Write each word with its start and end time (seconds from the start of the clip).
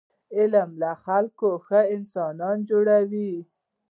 علم 0.37 0.69
له 0.81 0.91
خلکو 1.05 1.49
ښه 1.65 1.79
انسانان 1.95 2.57
جوړوي. 2.69 3.33